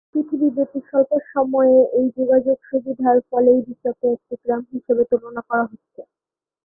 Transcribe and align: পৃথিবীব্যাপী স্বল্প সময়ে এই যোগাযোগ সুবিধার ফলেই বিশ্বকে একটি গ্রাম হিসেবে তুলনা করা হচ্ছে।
পৃথিবীব্যাপী 0.11 0.79
স্বল্প 0.87 1.11
সময়ে 1.27 1.77
এই 1.97 2.07
যোগাযোগ 2.17 2.57
সুবিধার 2.69 3.17
ফলেই 3.29 3.59
বিশ্বকে 3.67 4.07
একটি 4.15 4.35
গ্রাম 4.43 4.63
হিসেবে 4.71 5.03
তুলনা 5.11 5.41
করা 5.49 5.63
হচ্ছে। 5.63 6.01